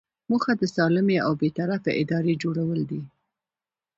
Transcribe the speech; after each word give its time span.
موخه 0.29 0.53
د 0.61 0.63
سالمې 0.75 1.17
او 1.25 1.31
بې 1.39 1.49
طرفه 1.57 1.91
ادارې 2.01 2.33
جوړول 2.43 2.79
دي. 2.89 3.01